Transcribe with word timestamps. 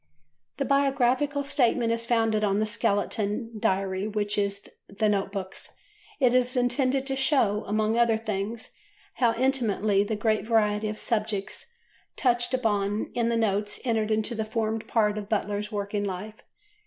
The 0.57 0.65
Biographical 0.65 1.43
Statement 1.43 1.91
is 1.91 2.07
founded 2.07 2.43
on 2.43 2.59
a 2.59 2.65
skeleton 2.65 3.59
Diary 3.59 4.07
which 4.07 4.35
is 4.35 4.67
in 4.89 4.95
the 4.95 5.07
Note 5.07 5.31
Books. 5.31 5.75
It 6.19 6.33
is 6.33 6.57
intended 6.57 7.05
to 7.05 7.15
show, 7.15 7.63
among 7.65 7.99
other 7.99 8.17
things, 8.17 8.75
how 9.17 9.35
intimately 9.35 10.03
the 10.03 10.15
great 10.15 10.47
variety 10.47 10.89
of 10.89 10.97
subjects 10.97 11.67
touched 12.15 12.51
upon 12.55 13.11
in 13.13 13.29
the 13.29 13.37
notes 13.37 13.79
entered 13.85 14.09
into 14.09 14.35
and 14.35 14.47
formed 14.47 14.87
part 14.87 15.19
of 15.19 15.29
Butler's 15.29 15.71
working 15.71 16.03
life. 16.03 16.41